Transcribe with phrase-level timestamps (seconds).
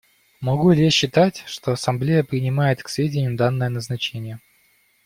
[0.39, 4.39] Могу ли я считать, что Ассамблея принимает к сведению данное назначение?